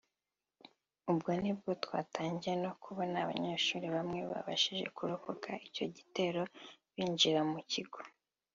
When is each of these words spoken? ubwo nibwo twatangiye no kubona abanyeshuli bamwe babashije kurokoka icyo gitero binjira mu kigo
ubwo 1.11 1.29
nibwo 1.41 1.71
twatangiye 1.83 2.55
no 2.63 2.71
kubona 2.83 3.15
abanyeshuli 3.23 3.87
bamwe 3.95 4.19
babashije 4.31 4.85
kurokoka 4.97 5.49
icyo 5.67 5.85
gitero 5.95 6.41
binjira 6.93 7.41
mu 7.51 7.59
kigo 7.71 7.99